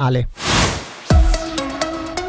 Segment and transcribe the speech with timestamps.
[0.00, 0.28] Ale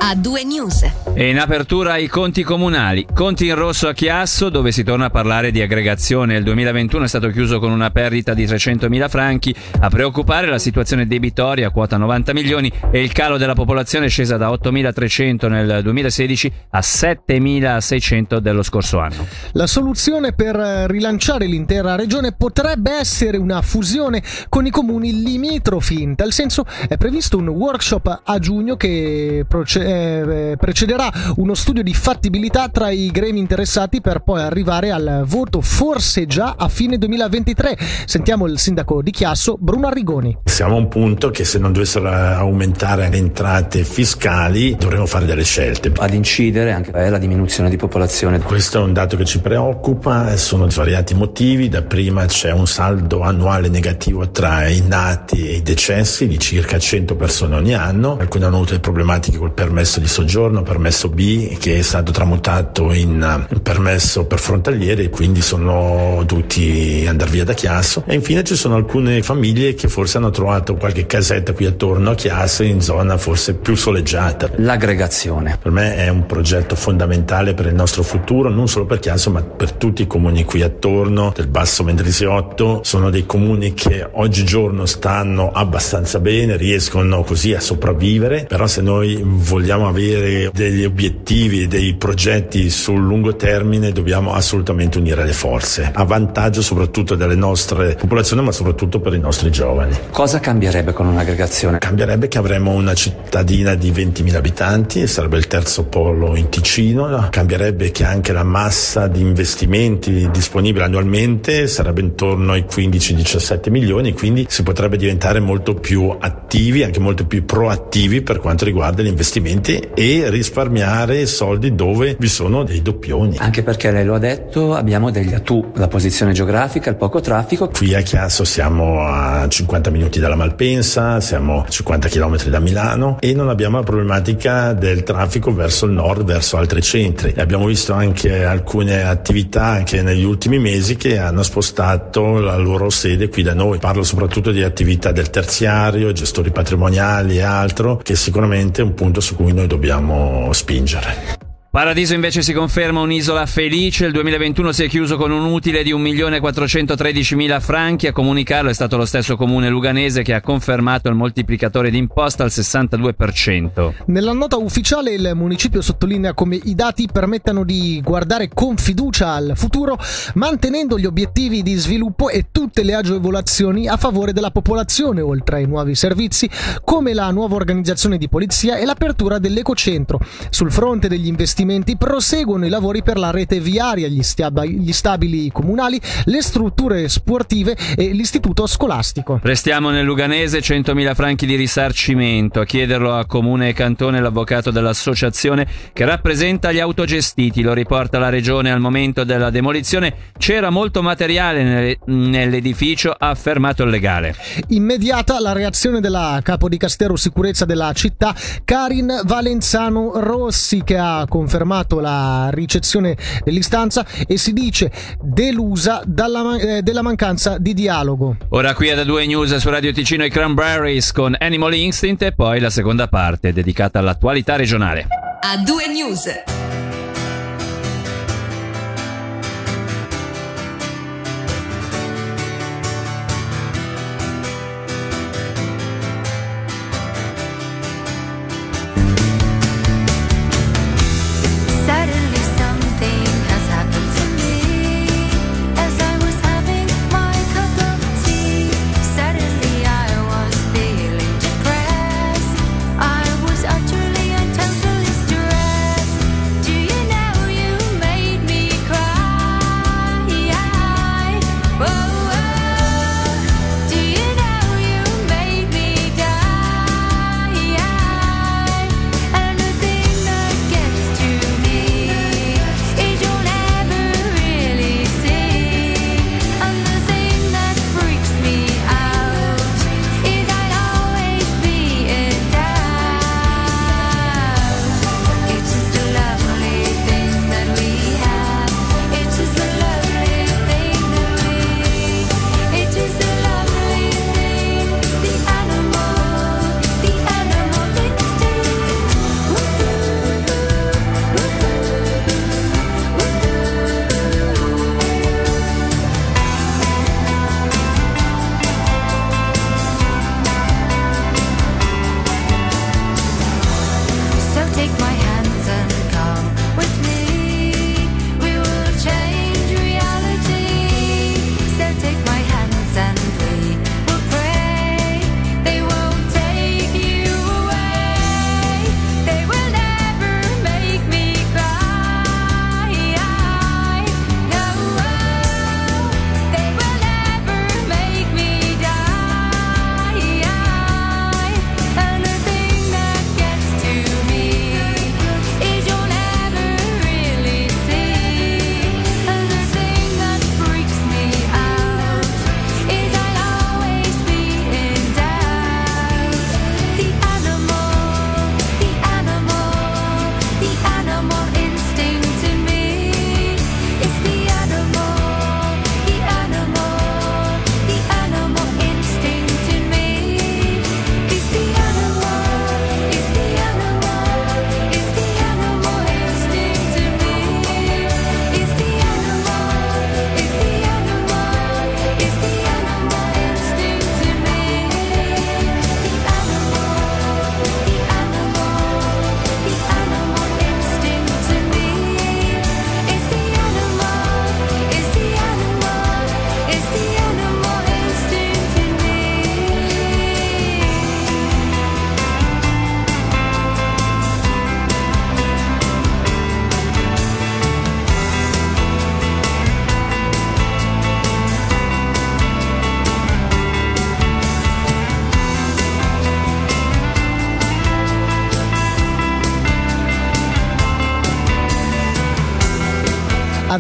[0.04, 0.84] a due news.
[1.14, 3.06] E in apertura i conti comunali.
[3.14, 6.38] Conti in rosso a Chiasso, dove si torna a parlare di aggregazione.
[6.38, 9.54] Il 2021 è stato chiuso con una perdita di 300.000 franchi.
[9.80, 14.38] A preoccupare la situazione debitoria, quota 90 milioni, e il calo della popolazione è scesa
[14.38, 19.28] da 8.300 nel 2016 a 7.600 dello scorso anno.
[19.52, 26.02] La soluzione per rilanciare l'intera regione potrebbe essere una fusione con i comuni limitrofi.
[26.02, 31.84] In tal senso è previsto un workshop a giugno che procede eh, precederà uno studio
[31.84, 36.98] di fattibilità tra i gremi interessati per poi arrivare al voto forse già a fine
[36.98, 37.78] 2023.
[38.06, 40.38] Sentiamo il sindaco di Chiasso, Bruno Arrigoni.
[40.46, 45.44] Siamo a un punto che se non dovessero aumentare le entrate fiscali dovremo fare delle
[45.44, 45.92] scelte.
[45.96, 48.40] Ad incidere anche la diminuzione di popolazione.
[48.40, 51.70] Questo è un dato che ci preoccupa, sono svariati motivi.
[51.70, 56.78] Da prima c'è un saldo annuale negativo tra i nati e i decessi di circa
[56.80, 58.18] 100 persone ogni anno.
[58.20, 62.94] Alcuni hanno avuto problematiche col permesso permesso di soggiorno, permesso B, che è stato tramutato
[62.94, 68.04] in eh, permesso per frontalieri e quindi sono dovuti andare via da Chiasso.
[68.06, 72.16] E infine ci sono alcune famiglie che forse hanno trovato qualche casetta qui attorno a
[72.16, 74.52] Chiasso in zona forse più soleggiata.
[74.58, 75.58] L'aggregazione.
[75.60, 79.42] Per me è un progetto fondamentale per il nostro futuro, non solo per Chiasso ma
[79.42, 82.82] per tutti i comuni qui attorno, del Basso Mendrisiotto.
[82.84, 89.20] Sono dei comuni che oggigiorno stanno abbastanza bene, riescono così a sopravvivere, però se noi
[89.24, 95.92] vogliamo vogliamo avere degli obiettivi, dei progetti sul lungo termine, dobbiamo assolutamente unire le forze,
[95.94, 99.98] a vantaggio soprattutto delle nostre popolazioni, ma soprattutto per i nostri giovani.
[100.10, 101.78] Cosa cambierebbe con un'aggregazione?
[101.78, 107.92] Cambierebbe che avremmo una cittadina di 20.000 abitanti, sarebbe il terzo polo in Ticino, cambierebbe
[107.92, 114.64] che anche la massa di investimenti disponibili annualmente sarebbe intorno ai 15-17 milioni, quindi si
[114.64, 119.90] potrebbe diventare molto più attivi, anche molto più proattivi per quanto riguarda gli investimenti investimenti
[119.94, 123.38] e risparmiare soldi dove vi sono dei doppioni.
[123.38, 127.70] Anche perché lei lo ha detto, abbiamo degli atu, la posizione geografica, il poco traffico.
[127.70, 133.18] Qui a Chiasso siamo a 50 minuti dalla Malpensa, siamo a 50 km da Milano
[133.20, 137.34] e non abbiamo la problematica del traffico verso il nord, verso altri centri.
[137.38, 143.30] Abbiamo visto anche alcune attività anche negli ultimi mesi che hanno spostato la loro sede
[143.30, 143.78] qui da noi.
[143.78, 149.20] Parlo soprattutto di attività del terziario, gestori patrimoniali e altro, che sicuramente è un punto
[149.22, 151.51] su cui cui noi dobbiamo spingere.
[151.72, 155.94] Paradiso invece si conferma un'isola felice, il 2021 si è chiuso con un utile di
[155.94, 161.90] 1.413.000 franchi, a comunicarlo è stato lo stesso comune luganese che ha confermato il moltiplicatore
[161.90, 163.94] d'imposta al 62%.
[164.08, 169.54] Nella nota ufficiale il municipio sottolinea come i dati permettano di guardare con fiducia al
[169.56, 169.98] futuro,
[170.34, 175.68] mantenendo gli obiettivi di sviluppo e tutte le agevolazioni a favore della popolazione, oltre ai
[175.68, 176.50] nuovi servizi
[176.84, 180.20] come la nuova organizzazione di polizia e l'apertura dell'ecocentro.
[180.50, 184.92] Sul fronte degli investimenti investimenti proseguono i lavori per la rete viaria, gli, stab- gli
[184.92, 189.40] stabili comunali, le strutture sportive e l'istituto scolastico.
[189.42, 192.60] Restiamo nel Luganese, 100.000 franchi di risarcimento.
[192.60, 197.62] A chiederlo a Comune e Cantone l'avvocato dell'associazione che rappresenta gli autogestiti.
[197.62, 200.14] Lo riporta la regione al momento della demolizione.
[200.38, 204.36] C'era molto materiale nell'edificio, ha affermato il legale.
[204.70, 208.34] Immediata la reazione della capo di Castero Sicurezza della città,
[208.64, 214.90] Karin Valenzano Rossi, che ha confermato confermato la ricezione dell'istanza e si dice
[215.20, 218.38] delusa dalla, eh, della mancanza di dialogo.
[218.50, 222.62] Ora qui ad A2 News su Radio Ticino i Cranberries con Animal Instinct e poi
[222.62, 225.08] la seconda parte dedicata all'attualità regionale.
[225.44, 226.51] A2 News.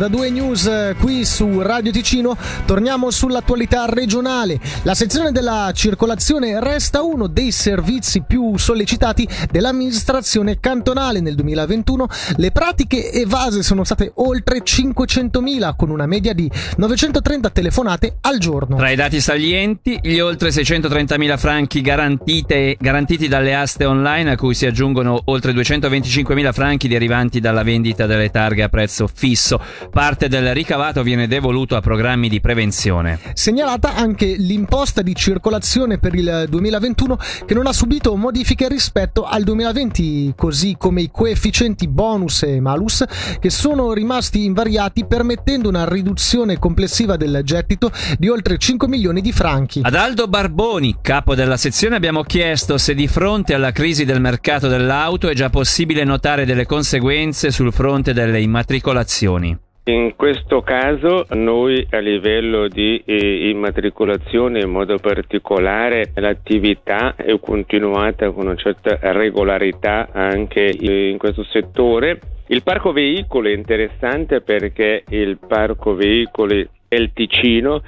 [0.01, 4.59] Ad A2 News eh, qui su Radio Ticino torniamo sull'attualità regionale.
[4.81, 12.07] La sezione della circolazione resta uno dei servizi più sollecitati dell'amministrazione cantonale nel 2021.
[12.37, 18.77] Le pratiche evase sono state oltre 500.000 con una media di 930 telefonate al giorno.
[18.77, 24.65] Tra i dati salienti, gli oltre 630.000 franchi garantiti dalle aste online a cui si
[24.65, 29.59] aggiungono oltre 225.000 franchi derivanti dalla vendita delle targhe a prezzo fisso.
[29.91, 33.19] Parte del ricavato viene devoluto a programmi di prevenzione.
[33.33, 39.43] Segnalata anche l'imposta di circolazione per il 2021 che non ha subito modifiche rispetto al
[39.43, 43.03] 2020, così come i coefficienti bonus e malus
[43.37, 49.33] che sono rimasti invariati permettendo una riduzione complessiva del gettito di oltre 5 milioni di
[49.33, 49.81] franchi.
[49.83, 54.69] Ad Aldo Barboni, capo della sezione, abbiamo chiesto se di fronte alla crisi del mercato
[54.69, 59.57] dell'auto è già possibile notare delle conseguenze sul fronte delle immatricolazioni.
[59.91, 68.31] In questo caso noi a livello di eh, immatricolazione in modo particolare l'attività è continuata
[68.31, 72.21] con una certa regolarità anche in questo settore.
[72.47, 77.83] Il parco veicoli è interessante perché il parco veicoli è il Ticino,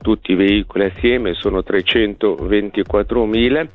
[0.00, 3.68] tutti i veicoli assieme sono 324.000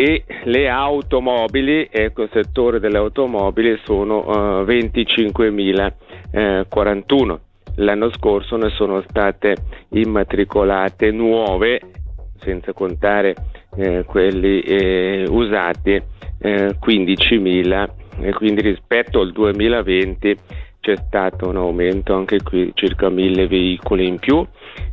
[0.00, 7.38] e le automobili, ecco il settore delle automobili sono uh, 25.041.
[7.74, 9.56] L'anno scorso ne sono state
[9.90, 11.82] immatricolate nuove,
[12.38, 13.34] senza contare
[13.76, 16.02] eh, quelli eh, usati,
[16.38, 17.88] eh, 15.000
[18.22, 20.36] e quindi rispetto al 2020
[20.80, 24.42] c'è stato un aumento anche qui circa 1.000 veicoli in più,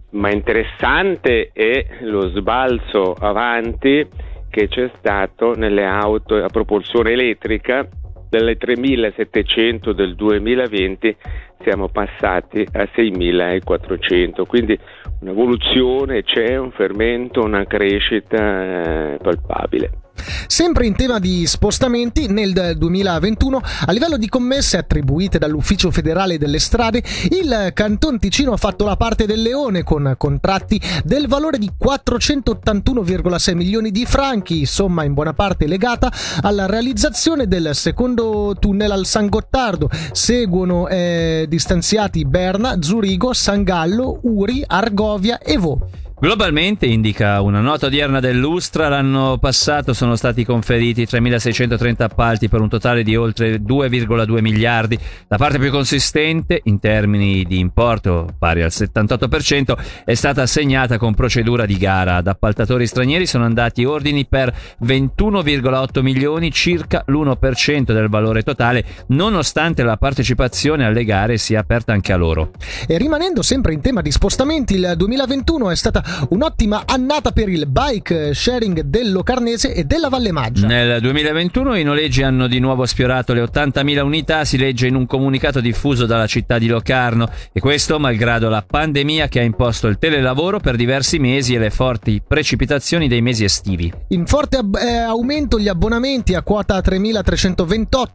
[0.09, 7.87] ma interessante è lo sbalzo avanti che c'è stato nelle auto a propulsione elettrica
[8.29, 11.15] dalle 3.700 del 2020
[11.61, 14.77] siamo passati a 6.400, quindi
[15.21, 20.06] un'evoluzione, c'è un fermento, una crescita eh, palpabile.
[20.47, 26.59] Sempre in tema di spostamenti, nel 2021, a livello di commesse attribuite dall'Ufficio federale delle
[26.59, 31.69] strade, il Canton Ticino ha fatto la parte del leone con contratti del valore di
[31.81, 39.05] 481,6 milioni di franchi, somma in buona parte legata alla realizzazione del secondo tunnel al
[39.05, 39.89] San Gottardo.
[40.11, 46.06] Seguono eh, distanziati Berna, Zurigo, San Gallo, Uri, Argovia e Vo.
[46.19, 52.69] Globalmente, indica una nota odierna dell'Ustra, l'anno passato sono stati conferiti 3.630 appalti per un
[52.69, 54.97] totale di oltre 2,2 miliardi.
[55.27, 61.13] La parte più consistente, in termini di importo pari al 78%, è stata assegnata con
[61.13, 62.15] procedura di gara.
[62.15, 64.51] Ad appaltatori stranieri sono andati ordini per
[64.83, 72.11] 21,8 milioni, circa l'1% del valore totale, nonostante la partecipazione alle gare sia aperta anche
[72.11, 72.53] a loro.
[72.87, 77.67] E rimanendo sempre in tema di spostamenti, il 2021 è stata un'ottima annata per il
[77.67, 80.67] bike sharing del Locarnese e della Valle Maggia.
[80.67, 85.05] Nel 2021 i noleggi hanno di nuovo sfiorato le 80.000 unità, si legge in un
[85.05, 89.97] comunicato diffuso dalla città di Locarno e questo malgrado la pandemia che ha imposto il
[89.97, 93.91] telelavoro per diversi mesi e le forti precipitazioni dei mesi estivi.
[94.09, 98.05] In forte ab- eh, aumento gli abbonamenti a quota 3.328,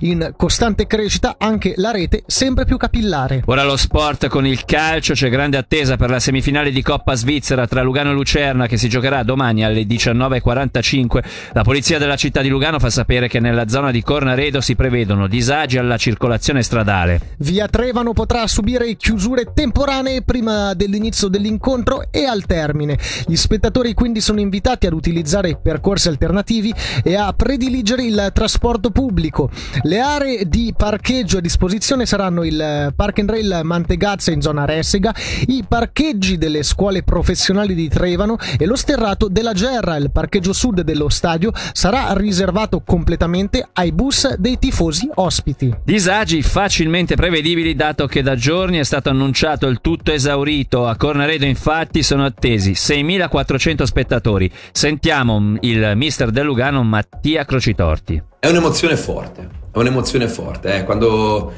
[0.00, 3.42] in costante crescita anche la rete sempre più capillare.
[3.46, 7.38] Ora lo sport con il calcio, c'è grande attesa per la semifinale di Coppa Svizzera
[7.40, 11.22] Svizzera tra Lugano e Lucerna che si giocherà domani alle 19.45.
[11.54, 15.26] La polizia della città di Lugano fa sapere che nella zona di Cornaredo si prevedono
[15.26, 17.36] disagi alla circolazione stradale.
[17.38, 22.98] Via Trevano potrà subire chiusure temporanee prima dell'inizio dell'incontro e al termine.
[23.26, 29.48] Gli spettatori quindi sono invitati ad utilizzare percorsi alternativi e a prediligere il trasporto pubblico.
[29.82, 35.14] Le aree di parcheggio a disposizione saranno il Park and Rail Mantegazza in zona Ressega,
[35.46, 40.52] i parcheggi delle scuole professionali professionali di Trevano e lo sterrato della Gerra, il parcheggio
[40.52, 45.72] sud dello stadio, sarà riservato completamente ai bus dei tifosi ospiti.
[45.84, 50.88] Disagi facilmente prevedibili dato che da giorni è stato annunciato il tutto esaurito.
[50.88, 54.50] A Cornaredo infatti sono attesi 6.400 spettatori.
[54.72, 58.20] Sentiamo il mister del Lugano Mattia Crocitorti.
[58.40, 60.78] È un'emozione forte, è un'emozione forte.
[60.78, 60.84] Eh?
[60.84, 61.52] Quando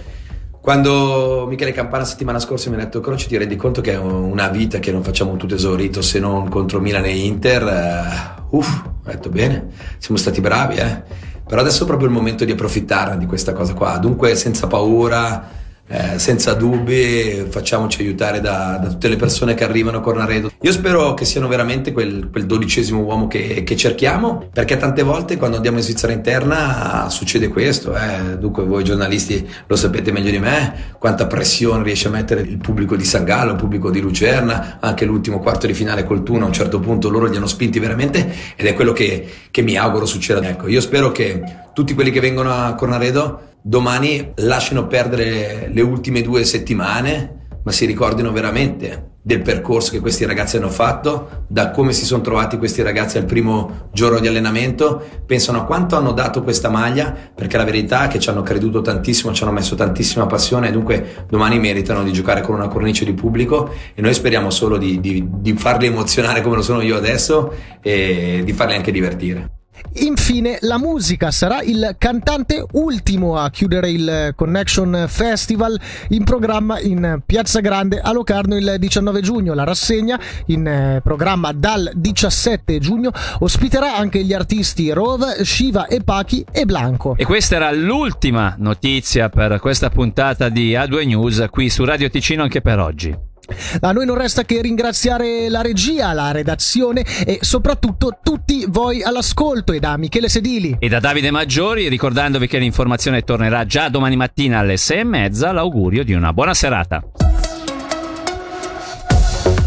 [0.62, 4.46] quando Michele Campana settimana scorsa mi ha detto Croce ti rendi conto che è una
[4.46, 9.10] vita che non facciamo tutto esaurito se non contro Milan e Inter, uh, uff, ho
[9.10, 11.02] detto bene, siamo stati bravi, eh.
[11.44, 15.48] Però adesso è proprio il momento di approfittarne di questa cosa qua, dunque senza paura,
[15.94, 20.50] eh, senza dubbi facciamoci aiutare da, da, tutte le persone che arrivano a Cornaredo.
[20.62, 25.36] Io spero che siano veramente quel, quel dodicesimo uomo che, che, cerchiamo, perché tante volte
[25.36, 27.94] quando andiamo in Svizzera interna succede questo.
[27.94, 28.38] Eh.
[28.38, 32.96] Dunque voi giornalisti lo sapete meglio di me, quanta pressione riesce a mettere il pubblico
[32.96, 36.46] di San Gallo, il pubblico di Lucerna, anche l'ultimo quarto di finale col Tuna, a
[36.46, 40.06] un certo punto loro li hanno spinti veramente ed è quello che, che mi auguro
[40.06, 40.40] succeda.
[40.48, 41.42] Ecco, io spero che
[41.74, 47.86] tutti quelli che vengono a Cornaredo domani lasciano perdere le ultime due settimane, ma si
[47.86, 52.82] ricordino veramente del percorso che questi ragazzi hanno fatto, da come si sono trovati questi
[52.82, 57.62] ragazzi al primo giorno di allenamento, pensano a quanto hanno dato questa maglia, perché la
[57.62, 61.60] verità è che ci hanno creduto tantissimo, ci hanno messo tantissima passione e dunque domani
[61.60, 65.52] meritano di giocare con una cornice di pubblico e noi speriamo solo di, di, di
[65.54, 69.61] farli emozionare come lo sono io adesso e di farli anche divertire.
[69.94, 77.20] Infine, la musica sarà il cantante ultimo a chiudere il Connection Festival in programma in
[77.24, 79.54] Piazza Grande a Locarno il 19 giugno.
[79.54, 83.10] La rassegna in eh, programma dal 17 giugno
[83.40, 87.14] ospiterà anche gli artisti Rove, Shiva e Pachi e Blanco.
[87.16, 92.42] E questa era l'ultima notizia per questa puntata di A2 News qui su Radio Ticino
[92.42, 93.30] anche per oggi.
[93.80, 99.72] A noi non resta che ringraziare la regia, la redazione e soprattutto tutti voi all'ascolto
[99.72, 104.60] e da Michele Sedili e da Davide Maggiori, ricordandovi che l'informazione tornerà già domani mattina
[104.60, 105.52] alle sei e mezza.
[105.52, 107.02] L'augurio di una buona serata.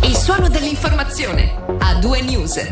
[0.04, 2.70] Il suono dell'informazione a due news.